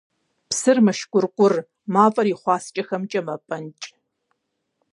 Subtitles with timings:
[0.49, 1.53] Псыр мэшкӀуркӀур,
[1.93, 3.85] мафӀэр и хъуаскӀэхэмкӀэ мэпӀэнкӀ.